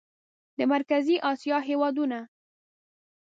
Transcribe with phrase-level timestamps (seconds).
[0.57, 2.19] د مرکزي اسیا هېوادونه